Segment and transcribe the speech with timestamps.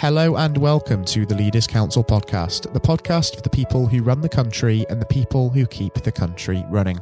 [0.00, 4.20] Hello and welcome to the Leaders Council podcast, the podcast for the people who run
[4.20, 7.00] the country and the people who keep the country running.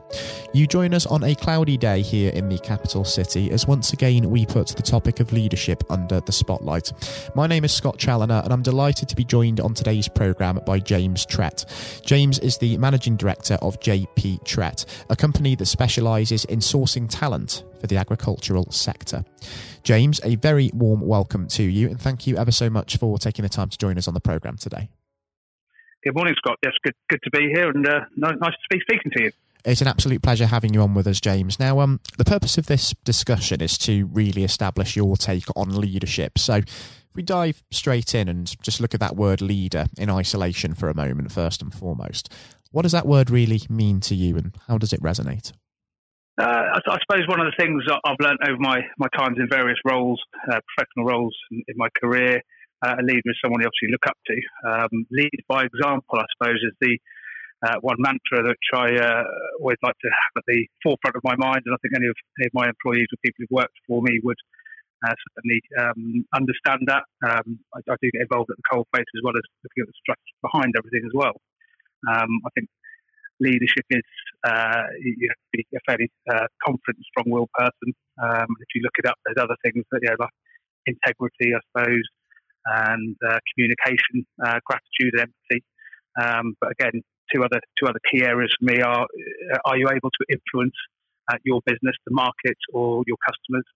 [0.52, 4.30] You join us on a cloudy day here in the capital city as once again
[4.30, 6.92] we put the topic of leadership under the spotlight.
[7.34, 10.78] My name is Scott Challoner and I'm delighted to be joined on today's programme by
[10.78, 11.66] James Trett.
[12.06, 17.64] James is the managing director of JP Trett, a company that specialises in sourcing talent
[17.84, 19.26] for the agricultural sector.
[19.82, 23.42] James, a very warm welcome to you, and thank you ever so much for taking
[23.42, 24.88] the time to join us on the programme today.
[26.02, 26.56] Good morning, Scott.
[26.64, 29.32] Yes, good, good to be here, and uh, nice to be speaking to you.
[29.66, 31.60] It's an absolute pleasure having you on with us, James.
[31.60, 36.38] Now, um, the purpose of this discussion is to really establish your take on leadership.
[36.38, 40.72] So, if we dive straight in and just look at that word leader in isolation
[40.72, 42.32] for a moment, first and foremost,
[42.70, 45.52] what does that word really mean to you, and how does it resonate?
[46.40, 49.48] Uh, I, I, suppose one of the things I've learned over my, my times in
[49.48, 50.20] various roles,
[50.50, 52.42] uh, professional roles in, in my career,
[52.82, 54.36] uh, a leader is someone you obviously look up to.
[54.66, 56.98] Um, lead by example, I suppose, is the
[57.62, 59.24] uh, one mantra that I uh,
[59.60, 61.62] always like to have at the forefront of my mind.
[61.64, 64.18] And I think any of, any of my employees or people who've worked for me
[64.22, 64.36] would
[65.06, 67.04] uh, certainly um, understand that.
[67.22, 69.98] Um, I, I, do get involved at the coalface as well as looking at the
[70.02, 71.36] structure behind everything as well.
[72.10, 72.68] Um, I think
[73.44, 74.02] leadership is
[74.46, 77.92] uh, a fairly uh, confident, strong-willed person.
[78.22, 80.36] Um, if you look it up, there's other things that you know, like
[80.86, 82.06] integrity, I suppose,
[82.66, 85.60] and uh, communication, uh, gratitude, and empathy.
[86.20, 89.88] Um, but again, two other two other key areas for me are: uh, are you
[89.88, 90.76] able to influence
[91.30, 93.66] uh, your business, the market, or your customers?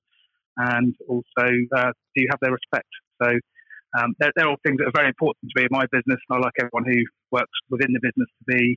[0.56, 2.88] And also, do you have their respect?
[3.22, 3.38] So.
[3.98, 6.20] Um, they're, they're, all things that are very important to me in my business.
[6.28, 7.00] and I like everyone who
[7.32, 8.76] works within the business to be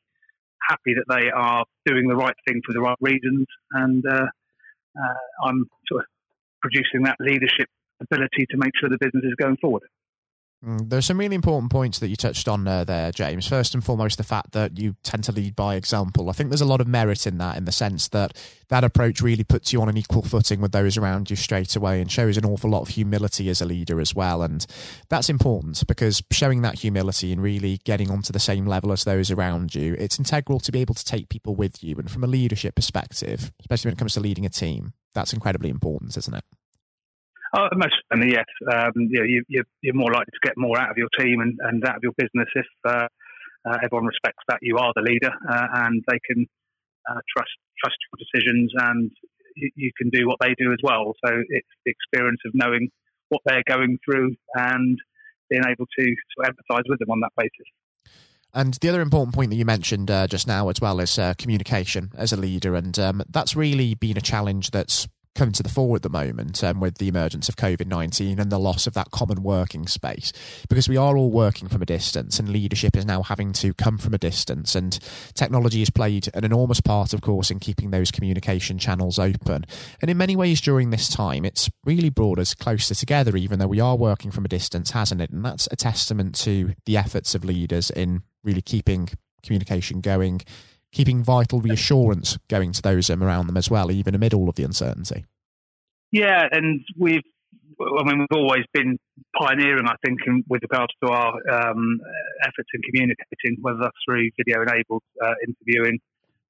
[0.67, 4.25] happy that they are doing the right thing for the right reasons, and uh,
[4.99, 6.07] uh, I'm sort of
[6.61, 7.67] producing that leadership
[8.01, 9.83] ability to make sure the business is going forward.
[10.63, 13.47] Mm, there's some really important points that you touched on uh, there, James.
[13.47, 16.29] First and foremost, the fact that you tend to lead by example.
[16.29, 18.37] I think there's a lot of merit in that, in the sense that
[18.69, 21.99] that approach really puts you on an equal footing with those around you straight away
[21.99, 24.43] and shows an awful lot of humility as a leader as well.
[24.43, 24.63] And
[25.09, 29.31] that's important because showing that humility and really getting onto the same level as those
[29.31, 31.95] around you, it's integral to be able to take people with you.
[31.97, 35.69] And from a leadership perspective, especially when it comes to leading a team, that's incredibly
[35.69, 36.43] important, isn't it?
[37.53, 38.45] Oh, most certainly, yes.
[38.71, 41.57] Um, you know, you, are more likely to get more out of your team and,
[41.61, 43.07] and out of your business if uh,
[43.67, 46.47] uh, everyone respects that you are the leader uh, and they can
[47.09, 47.51] uh, trust
[47.83, 49.11] trust your decisions and
[49.55, 51.13] you, you, can do what they do as well.
[51.25, 52.89] So it's the experience of knowing
[53.29, 54.97] what they're going through and
[55.49, 57.67] being able to, to empathise with them on that basis.
[58.53, 61.33] And the other important point that you mentioned uh, just now as well is uh,
[61.37, 65.69] communication as a leader, and um, that's really been a challenge that's coming to the
[65.69, 68.93] fore at the moment um, with the emergence of COVID 19 and the loss of
[68.93, 70.33] that common working space
[70.69, 73.97] because we are all working from a distance and leadership is now having to come
[73.97, 74.75] from a distance.
[74.75, 74.99] And
[75.33, 79.65] technology has played an enormous part, of course, in keeping those communication channels open.
[80.01, 83.67] And in many ways during this time, it's really brought us closer together, even though
[83.67, 85.29] we are working from a distance, hasn't it?
[85.29, 89.09] And that's a testament to the efforts of leaders in really keeping
[89.43, 90.41] communication going
[90.91, 94.63] keeping vital reassurance going to those around them as well, even amid all of the
[94.63, 95.25] uncertainty.
[96.11, 97.23] Yeah, and we've,
[97.79, 98.99] I mean, we've always been
[99.39, 101.99] pioneering, I think, in, with regards to our um,
[102.43, 105.99] efforts in communicating, whether that's through video-enabled uh, interviewing,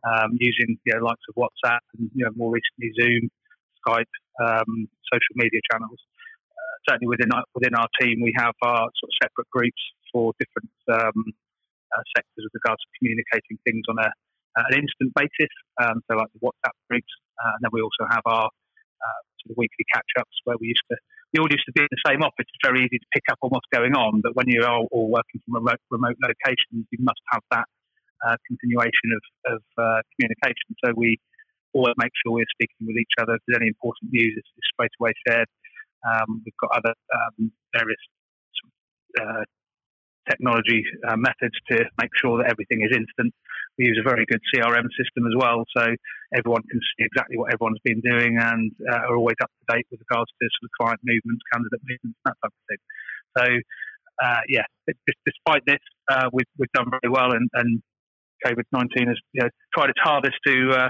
[0.03, 3.29] um, using you know, likes of WhatsApp, and you know, more recently Zoom,
[3.85, 4.09] Skype,
[4.41, 5.99] um, social media channels.
[6.49, 9.81] Uh, certainly within our, within our team, we have our sort of separate groups
[10.11, 11.33] for different um,
[11.95, 14.09] uh, sectors with regards to communicating things on a
[14.55, 15.51] an instant basis,
[15.81, 19.51] um, so like the WhatsApp groups, uh, and then we also have our uh, sort
[19.51, 20.97] of weekly catch-ups where we used to
[21.31, 22.43] we all used to be in the same office.
[22.43, 25.07] It's very easy to pick up on what's going on, but when you are all
[25.07, 27.67] working from remote, remote locations, you must have that
[28.27, 30.75] uh, continuation of, of uh, communication.
[30.83, 31.15] So we
[31.71, 33.39] always make sure we're speaking with each other.
[33.39, 35.47] If there's any important news, it's, it's straight away shared.
[36.03, 38.03] Um, we've got other um, various
[39.15, 39.43] uh,
[40.29, 43.33] technology uh, methods to make sure that everything is instant.
[43.77, 45.95] We use a very good CRM system as well, so
[46.35, 49.87] everyone can see exactly what everyone's been doing and uh, are always up to date
[49.91, 52.81] with regards to sort of client movements, candidate movements, that type of thing.
[53.37, 53.45] So,
[54.21, 54.67] uh, yeah,
[55.25, 55.81] despite this,
[56.11, 57.81] uh, we've, we've done very well, and, and
[58.45, 60.89] COVID 19 has you know, tried its hardest to uh,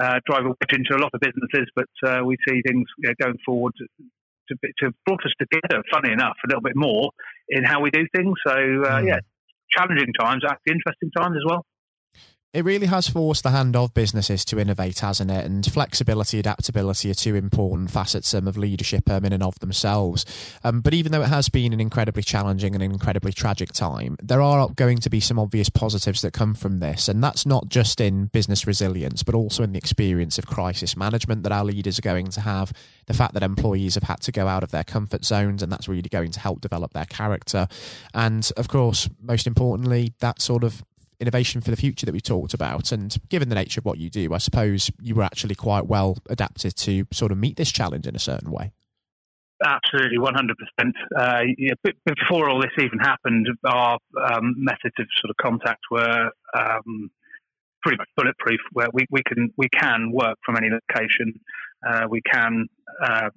[0.00, 3.08] uh, drive a wedge into a lot of businesses, but uh, we see things you
[3.08, 7.10] know, going forward to, to, brought us together, funny enough, a little bit more
[7.48, 8.34] in how we do things.
[8.46, 9.08] So, uh, mm.
[9.08, 9.20] yeah,
[9.76, 11.64] challenging times, actually interesting times as well
[12.58, 15.44] It really has forced the hand of businesses to innovate, hasn't it?
[15.44, 20.26] And flexibility, adaptability are two important facets um, of leadership um, in and of themselves.
[20.64, 24.42] Um, but even though it has been an incredibly challenging and incredibly tragic time, there
[24.42, 27.06] are going to be some obvious positives that come from this.
[27.06, 31.44] And that's not just in business resilience, but also in the experience of crisis management
[31.44, 32.72] that our leaders are going to have.
[33.06, 35.86] The fact that employees have had to go out of their comfort zones, and that's
[35.86, 37.68] really going to help develop their character.
[38.14, 40.82] And of course, most importantly, that sort of
[41.20, 42.92] innovation for the future that we talked about.
[42.92, 46.18] And given the nature of what you do, I suppose you were actually quite well
[46.28, 48.72] adapted to sort of meet this challenge in a certain way.
[49.64, 50.92] Absolutely, 100%.
[51.18, 51.72] Uh, yeah,
[52.06, 53.98] before all this even happened, our
[54.30, 57.10] um, methods of sort of contact were um,
[57.82, 58.60] pretty much bulletproof.
[58.72, 61.40] Where we, we can we can work from any location,
[61.84, 62.68] uh, we can
[63.02, 63.30] uh,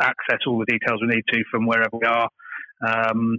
[0.00, 2.28] access all the details we need to from wherever we are.
[2.86, 3.38] Um,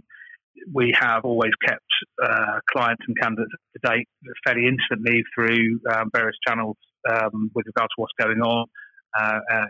[0.73, 1.85] we have always kept
[2.23, 4.07] uh, clients and candidates up to date
[4.45, 6.77] fairly instantly through um, various channels
[7.09, 8.65] um, with regard to what's going on.
[9.17, 9.65] Uh, uh,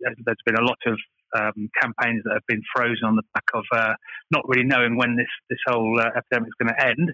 [0.00, 0.98] there's been a lot of
[1.38, 3.94] um, campaigns that have been frozen on the back of uh,
[4.30, 7.12] not really knowing when this this whole uh, epidemic is going to end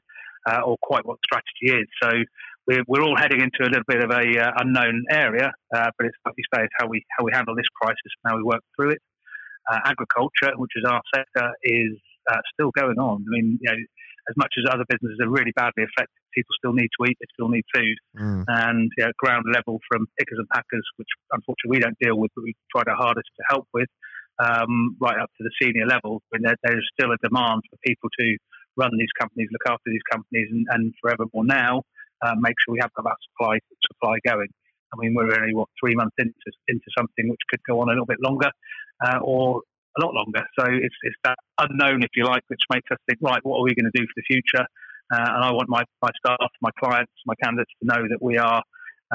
[0.49, 1.87] uh, or quite what strategy is.
[2.03, 2.11] So
[2.67, 6.35] we're, we're all heading into a little bit of a unknown area, but it's like
[6.37, 8.91] you say, it's how we how we handle this crisis and how we work through
[8.91, 9.03] it.
[9.85, 11.97] agriculture, which is our sector, is
[12.31, 13.25] uh, still going on.
[13.27, 13.79] I mean, you know,
[14.29, 17.27] as much as other businesses are really badly affected, people still need to eat, they
[17.33, 17.97] still need food.
[18.19, 18.45] Mm.
[18.47, 22.31] And you know, ground level from pickers and packers, which unfortunately we don't deal with,
[22.37, 23.89] but we tried our hardest to help with,
[24.39, 28.09] um, right up to the senior level, when there, there's still a demand for people
[28.21, 28.37] to
[28.77, 31.83] run these companies, look after these companies, and, and forevermore now,
[32.23, 33.59] uh, make sure we have got that supply
[33.91, 34.49] supply going.
[34.93, 36.33] I mean, we're only what three months into
[36.69, 38.51] into something which could go on a little bit longer,
[39.05, 39.63] uh, or
[39.97, 40.45] a lot longer.
[40.59, 43.65] So it's, it's that unknown, if you like, which makes us think, right, what are
[43.65, 44.67] we going to do for the future?
[45.13, 48.37] Uh, and I want my, my staff, my clients, my candidates to know that we
[48.37, 48.63] are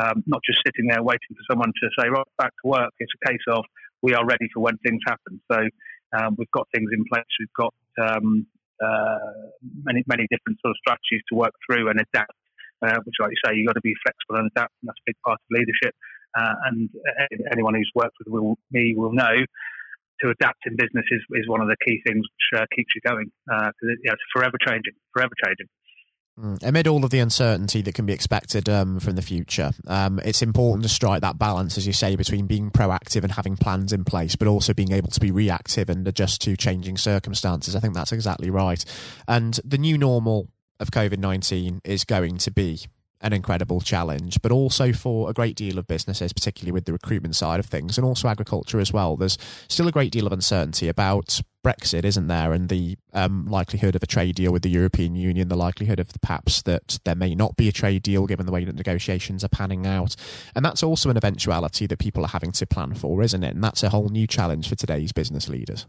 [0.01, 2.91] um, not just sitting there waiting for someone to say, right, back to work.
[2.97, 3.63] It's a case of
[4.01, 5.39] we are ready for when things happen.
[5.51, 5.59] So
[6.17, 7.29] um, we've got things in place.
[7.39, 8.47] We've got um,
[8.83, 9.53] uh,
[9.83, 12.33] many, many different sort of strategies to work through and adapt.
[12.83, 15.07] Uh, which, like you say, you've got to be flexible and adapt, and that's a
[15.07, 15.95] big part of leadership.
[16.35, 16.89] Uh, and
[17.53, 19.39] anyone who's worked with me will know
[20.23, 23.01] to adapt in business is, is one of the key things which uh, keeps you
[23.05, 25.67] going because uh, it, it's forever changing, forever changing.
[26.39, 26.63] Mm.
[26.63, 30.41] Amid all of the uncertainty that can be expected um, from the future, um, it's
[30.41, 34.03] important to strike that balance, as you say, between being proactive and having plans in
[34.03, 37.75] place, but also being able to be reactive and adjust to changing circumstances.
[37.75, 38.83] I think that's exactly right.
[39.27, 40.49] And the new normal
[40.79, 42.79] of COVID 19 is going to be
[43.23, 47.35] an incredible challenge, but also for a great deal of businesses, particularly with the recruitment
[47.35, 49.15] side of things, and also agriculture as well.
[49.15, 49.37] There's
[49.69, 54.03] still a great deal of uncertainty about Brexit, isn't there, and the um, likelihood of
[54.03, 57.55] a trade deal with the European Union, the likelihood of perhaps that there may not
[57.55, 60.17] be a trade deal given the way that negotiations are panning out.
[60.53, 63.55] And that's also an eventuality that people are having to plan for, isn't it?
[63.55, 65.87] And that's a whole new challenge for today's business leaders.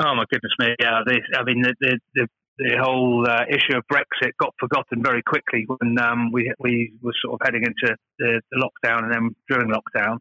[0.00, 0.74] Oh my goodness me!
[0.80, 2.28] Yeah, this, I mean the, the, the
[2.58, 7.14] the whole uh, issue of Brexit got forgotten very quickly when um, we we were
[7.24, 10.18] sort of heading into the, the, lockdown and then during lockdown.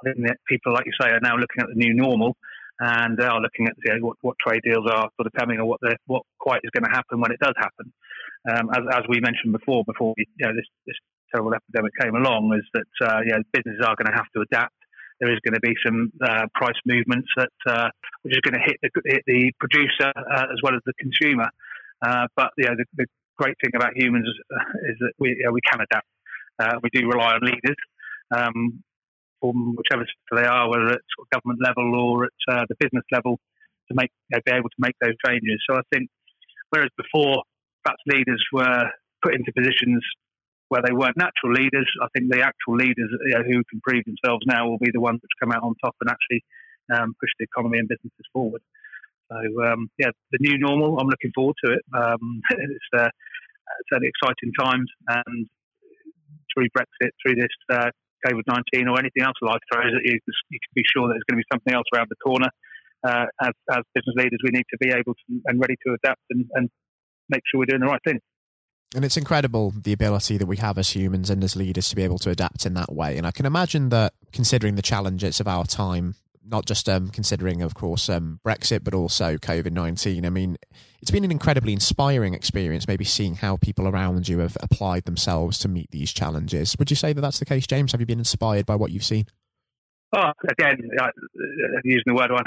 [0.00, 2.36] I think that people, like you say, are now looking at the new normal
[2.80, 5.66] and are looking at you know, what, what trade deals are sort of coming or
[5.66, 7.92] what the, what quite is going to happen when it does happen.
[8.50, 10.96] Um, as, as we mentioned before, before we, you know, this, this
[11.32, 13.20] terrible epidemic came along, is that uh,
[13.52, 14.74] businesses are going to have to adapt.
[15.20, 17.88] There is going to be some uh, price movements that uh,
[18.22, 21.48] which is going to hit the, hit the producer uh, as well as the consumer.
[22.04, 23.06] Uh, but you know, the, the,
[23.36, 24.62] great thing about humans is, uh,
[25.00, 26.06] that we you know, we can adapt.
[26.62, 27.80] Uh, we do rely on leaders,
[28.30, 28.78] um,
[29.40, 30.06] from whichever
[30.36, 33.40] they are, whether it's government level or at uh, the business level,
[33.88, 35.58] to make you know, be able to make those changes.
[35.68, 36.08] So I think,
[36.70, 37.42] whereas before
[37.82, 38.84] perhaps leaders were
[39.20, 40.04] put into positions
[40.68, 44.04] where they weren't natural leaders, I think the actual leaders you know, who can prove
[44.06, 46.44] themselves now will be the ones which come out on top and actually
[46.94, 48.62] um, push the economy and businesses forward.
[49.34, 50.98] So um, yeah, the new normal.
[50.98, 51.82] I'm looking forward to it.
[51.94, 53.08] Um, it's uh,
[53.90, 55.46] certainly exciting times, and
[56.52, 57.90] through Brexit, through this uh,
[58.26, 60.18] COVID nineteen or anything else life throws at you,
[60.50, 62.48] you can be sure that there's going to be something else around the corner.
[63.04, 66.22] Uh, as, as business leaders, we need to be able to and ready to adapt
[66.30, 66.70] and, and
[67.28, 68.18] make sure we're doing the right thing.
[68.94, 72.02] And it's incredible the ability that we have as humans and as leaders to be
[72.02, 73.18] able to adapt in that way.
[73.18, 76.14] And I can imagine that considering the challenges of our time,
[76.46, 80.24] not just um, considering, of course, um, Brexit, but also COVID 19.
[80.24, 80.56] I mean,
[81.00, 85.58] it's been an incredibly inspiring experience, maybe seeing how people around you have applied themselves
[85.60, 86.76] to meet these challenges.
[86.78, 87.92] Would you say that that's the case, James?
[87.92, 89.26] Have you been inspired by what you've seen?
[90.16, 92.38] Oh, again, I'm using the word 100%,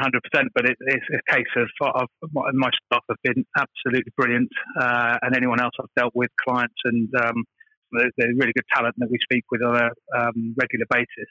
[0.56, 4.50] but it, it's a case of, of, my staff have been absolutely brilliant,
[4.80, 7.44] uh, and anyone else I've dealt with, clients and um,
[7.92, 11.28] the, the really good talent that we speak with on a um, regular basis.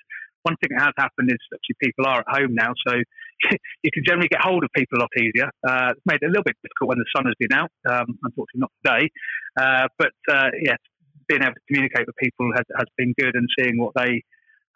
[0.47, 2.95] One thing that has happened is actually people are at home now, so
[3.83, 5.51] you can generally get hold of people a lot easier.
[5.67, 7.75] Uh, it's made it a little bit difficult when the sun has been out.
[7.83, 9.11] Um, unfortunately, not today.
[9.59, 10.79] Uh, but uh, yes,
[11.27, 14.23] being able to communicate with people has, has been good, and seeing what they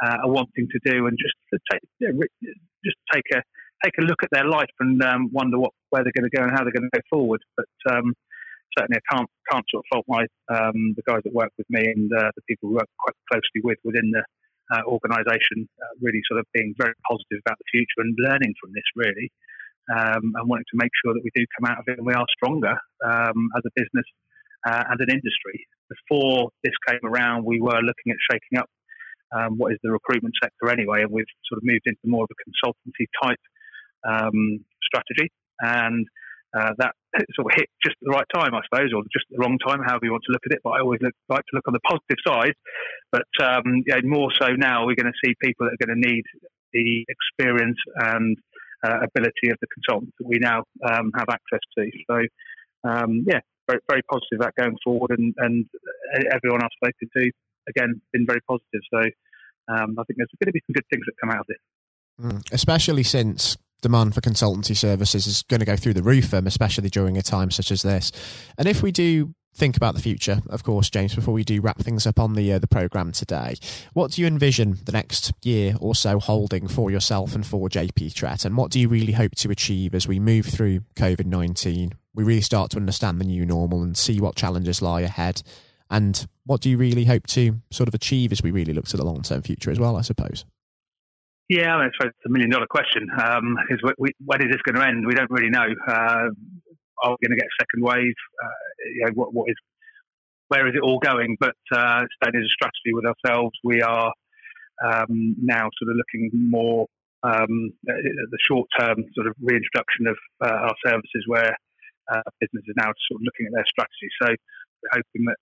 [0.03, 1.39] uh, are wanting to do, and just
[1.71, 1.87] take
[2.83, 3.43] just take a
[3.85, 6.43] take a look at their life and um, wonder what where they're going to go
[6.43, 7.41] and how they're going to go forward.
[7.57, 8.15] But um,
[8.77, 11.87] certainly, I can't can't sort of fault my um, the guys that work with me
[11.87, 14.25] and uh, the people who work quite closely with within the
[14.73, 15.69] uh, organisation.
[15.81, 19.31] Uh, really, sort of being very positive about the future and learning from this, really,
[19.91, 22.15] um, and wanting to make sure that we do come out of it and we
[22.15, 24.07] are stronger um, as a business
[24.67, 25.67] uh, and an industry.
[25.89, 28.71] Before this came around, we were looking at shaking up
[29.33, 32.31] um, what is the recruitment sector anyway, and we've sort of moved into more of
[32.31, 33.43] a consultancy type
[34.07, 35.31] um, strategy.
[35.61, 36.07] And
[36.57, 36.95] uh, that
[37.35, 39.81] sort of hit just at the right time, I suppose, or just the wrong time,
[39.83, 40.61] however you want to look at it.
[40.63, 42.55] But I always look, like to look on the positive side.
[43.11, 46.09] But um, yeah, more so now, we're going to see people that are going to
[46.09, 46.25] need
[46.73, 48.37] the experience and
[48.85, 51.91] uh, ability of the consultants that we now um, have access to.
[52.09, 52.17] So,
[52.89, 55.67] um, yeah, very, very positive that going forward, and, and
[56.33, 57.31] everyone I've spoken to,
[57.69, 58.81] again, been very positive.
[58.93, 59.01] So,
[59.69, 61.59] um, I think there's going to be some good things that come out of this.
[62.21, 66.47] Mm, especially since demand for consultancy services is going to go through the roof, um,
[66.47, 68.13] especially during a time such as this.
[68.59, 71.79] And if we do think about the future, of course, James, before we do wrap
[71.79, 73.57] things up on the uh, the program today,
[73.93, 78.15] what do you envision the next year or so holding for yourself and for JP
[78.15, 78.45] Trett?
[78.45, 81.93] And what do you really hope to achieve as we move through COVID nineteen?
[82.15, 85.43] We really start to understand the new normal and see what challenges lie ahead.
[85.89, 88.97] And what do you really hope to sort of achieve as we really look to
[88.97, 89.97] the long term future as well?
[89.97, 90.45] I suppose.
[91.51, 93.09] Yeah, I mean, it's a million dollar question.
[93.11, 95.05] Um, is we, when is this going to end?
[95.05, 95.67] We don't really know.
[95.67, 96.31] Uh,
[97.03, 98.15] are we going to get a second wave?
[98.41, 98.63] Uh,
[98.95, 99.57] you know, what, what is,
[100.47, 101.37] where is it all going?
[101.41, 104.13] But uh, staying a strategy with ourselves, we are
[104.87, 106.87] um, now sort of looking more
[107.25, 111.57] um, at the short term sort of reintroduction of uh, our services where
[112.15, 114.09] uh, businesses now sort of looking at their strategy.
[114.23, 115.37] So we're hoping that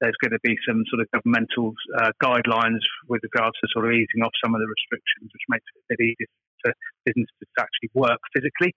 [0.00, 3.92] there's going to be some sort of governmental uh, guidelines with regards to sort of
[3.92, 6.30] easing off some of the restrictions, which makes it a bit easier
[6.62, 6.72] for
[7.04, 8.74] businesses to actually work physically.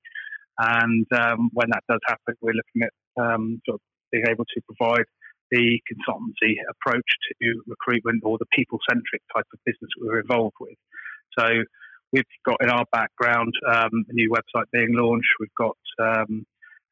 [0.59, 4.59] And um, when that does happen, we're looking at um, sort of being able to
[4.67, 5.07] provide
[5.51, 7.09] the consultancy approach
[7.41, 10.77] to recruitment or the people centric type of business we're involved with.
[11.37, 11.47] So
[12.11, 15.29] we've got in our background um, a new website being launched.
[15.39, 16.45] We've got um,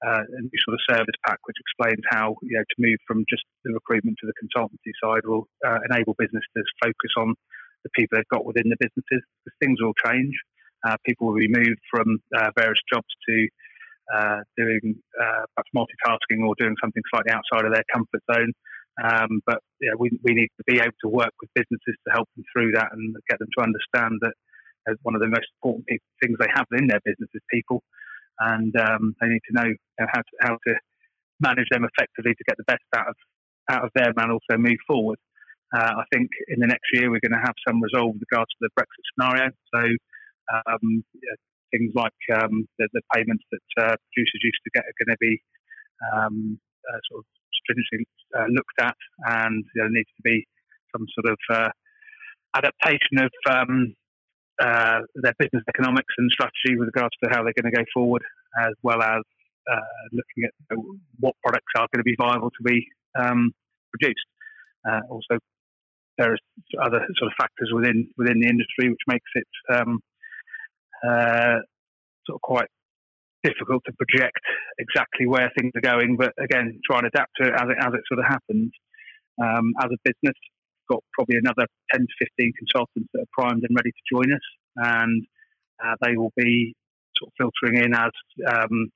[0.05, 3.25] uh, a new sort of service pack which explains how you know to move from
[3.29, 7.33] just the recruitment to the consultancy side will uh, enable businesses to focus on
[7.83, 10.33] the people they've got within the businesses because things will change.
[10.85, 13.47] Uh, people will be moved from uh, various jobs to
[14.13, 18.53] uh, doing uh, perhaps multitasking or doing something slightly outside of their comfort zone.
[19.03, 22.29] Um, but yeah, we, we need to be able to work with businesses to help
[22.35, 24.33] them through that and get them to understand that
[24.87, 25.85] as one of the most important
[26.21, 27.83] things they have in their business is people
[28.39, 30.73] and um, they need to know how to, how to
[31.39, 33.15] manage them effectively to get the best out of
[33.69, 35.19] out of them and also move forward.
[35.75, 38.49] Uh, I think in the next year we're going to have some resolve with regards
[38.51, 39.51] to the Brexit scenario.
[39.75, 39.81] So
[40.71, 41.03] um,
[41.71, 45.19] things like um, the, the, payments that uh, producers used to get are going to
[45.19, 45.41] be
[46.13, 48.95] um, uh, sort of stringently uh, looked at,
[49.27, 50.47] and there needs to be
[50.95, 51.69] some sort of uh,
[52.55, 53.93] adaptation of um,
[54.61, 58.23] uh, their business economics and strategy with regards to how they're going to go forward,
[58.59, 59.21] as well as
[59.71, 59.79] uh,
[60.11, 60.77] looking at
[61.19, 62.87] what products are going to be viable to be
[63.17, 63.53] um,
[63.91, 64.25] produced.
[64.87, 65.37] Uh, also,
[66.17, 69.99] there are other sort of factors within within the industry which makes it um,
[71.05, 71.59] uh,
[72.25, 72.67] sort of quite
[73.43, 74.39] difficult to project
[74.79, 76.17] exactly where things are going.
[76.17, 78.71] But again, try and adapt to it as it as it sort of happens.
[79.39, 80.33] Um, as a business,
[80.89, 84.47] got probably another 10 to 15 consultants that are primed and ready to join us,
[84.75, 85.25] and
[85.83, 86.73] uh, they will be
[87.17, 88.11] sort of filtering in as
[88.47, 88.89] um,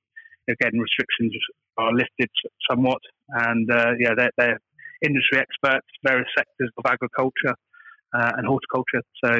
[0.48, 1.32] again restrictions
[1.78, 2.30] are lifted
[2.68, 4.58] somewhat, and uh, yeah, they're, they're,
[5.02, 7.58] industry experts, various sectors of agriculture
[8.14, 9.02] uh, and horticulture.
[9.24, 9.34] So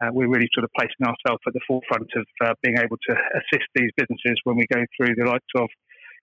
[0.00, 3.12] uh, we're really sort of placing ourselves at the forefront of uh, being able to
[3.36, 5.68] assist these businesses when we go through the likes of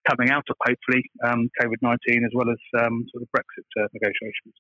[0.09, 3.87] coming out of hopefully um, COVID 19 as well as um, sort of Brexit uh,
[3.93, 4.55] negotiations.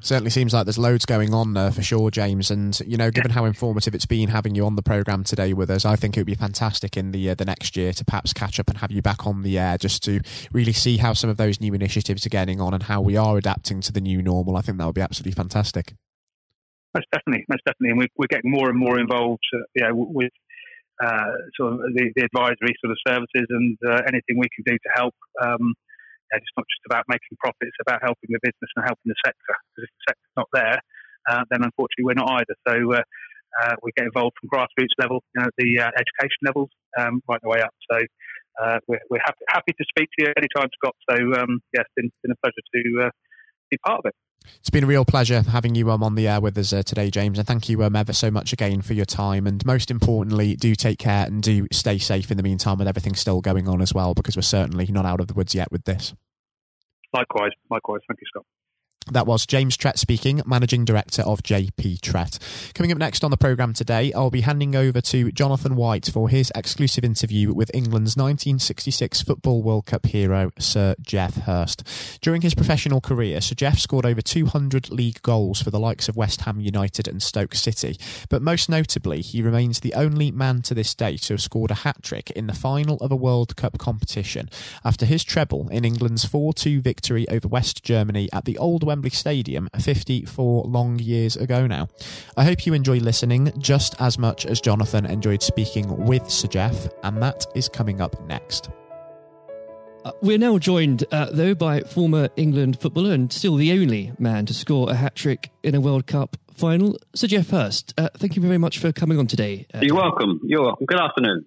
[0.00, 2.50] Certainly seems like there's loads going on there for sure, James.
[2.50, 5.70] And you know, given how informative it's been having you on the program today with
[5.70, 8.32] us, I think it would be fantastic in the uh, the next year to perhaps
[8.32, 10.20] catch up and have you back on the air just to
[10.52, 13.38] really see how some of those new initiatives are getting on and how we are
[13.38, 14.56] adapting to the new normal.
[14.56, 15.94] I think that would be absolutely fantastic.
[16.94, 20.30] Most definitely, most definitely, and we're, we're getting more and more involved, uh, know, with
[21.02, 24.74] uh, sort of the, the, advisory sort of services and uh, anything we can do
[24.74, 25.14] to help.
[25.42, 25.74] Um,
[26.36, 29.54] it's not just about making profits, it's about helping the business and helping the sector.
[29.54, 30.78] Because if the sector's not there,
[31.30, 32.56] uh, then unfortunately we're not either.
[32.68, 33.04] So uh,
[33.62, 37.40] uh, we get involved from grassroots level, you know, the uh, education levels, um, right
[37.42, 37.74] the way up.
[37.90, 37.98] So
[38.62, 40.94] uh, we're, we're happy, happy to speak to you anytime, Scott.
[41.10, 43.10] So um, yeah, it's been, a pleasure to
[43.70, 44.14] be part of it.
[44.58, 47.10] It's been a real pleasure having you um, on the air with us uh, today,
[47.10, 49.46] James, and thank you um, ever so much again for your time.
[49.46, 53.14] And most importantly, do take care and do stay safe in the meantime with everything
[53.14, 55.84] still going on as well, because we're certainly not out of the woods yet with
[55.84, 56.14] this.
[57.14, 58.02] Likewise, likewise.
[58.08, 58.46] Thank you, Scott.
[59.12, 62.38] That was James Trett speaking, Managing Director of JP Trett.
[62.72, 66.30] Coming up next on the programme today, I'll be handing over to Jonathan White for
[66.30, 71.82] his exclusive interview with England's 1966 Football World Cup hero, Sir Geoff Hurst.
[72.22, 76.16] During his professional career, Sir Geoff scored over 200 league goals for the likes of
[76.16, 77.98] West Ham United and Stoke City,
[78.30, 81.74] but most notably, he remains the only man to this day to have scored a
[81.74, 84.48] hat trick in the final of a World Cup competition
[84.82, 89.10] after his treble in England's 4 2 victory over West Germany at the Old Wembley
[89.10, 91.88] Stadium 54 long years ago now.
[92.36, 96.86] I hope you enjoy listening just as much as Jonathan enjoyed speaking with Sir Geoff,
[97.02, 98.70] and that is coming up next.
[100.04, 104.46] Uh, we're now joined, uh, though, by former England footballer and still the only man
[104.46, 107.94] to score a hat trick in a World Cup final, Sir Geoff Hurst.
[107.98, 109.66] Uh, thank you very much for coming on today.
[109.74, 110.40] Uh, You're welcome.
[110.44, 110.86] You're welcome.
[110.86, 111.46] Good afternoon.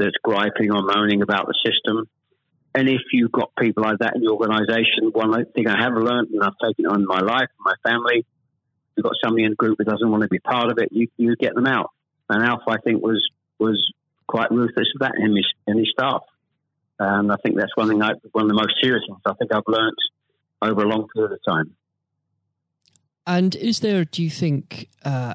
[0.00, 2.08] that's griping or moaning about the system.
[2.74, 6.30] And if you've got people like that in your organisation, one thing I have learned,
[6.30, 8.24] and I've taken on my life, and my family,
[8.96, 11.08] you've got somebody in the group who doesn't want to be part of it, you,
[11.16, 11.90] you get them out.
[12.28, 13.22] And Alf, I think, was
[13.58, 13.92] was
[14.26, 15.36] quite ruthless with that in
[15.76, 16.22] his, staff.
[16.98, 19.52] And I think that's one thing, I, one of the most serious things I think
[19.52, 19.96] I've learnt
[20.62, 21.74] over a long period of time.
[23.26, 25.34] And is there, do you think, uh,